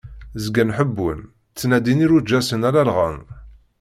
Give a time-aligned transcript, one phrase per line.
[0.43, 1.19] Zgan ḥebbun,
[1.49, 3.19] ttnadin irunǧasen ara llɣen.